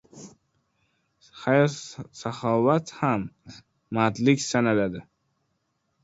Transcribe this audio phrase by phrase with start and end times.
[1.39, 3.21] Xayr-saxovat ham
[3.93, 5.01] mardlik sanaladi.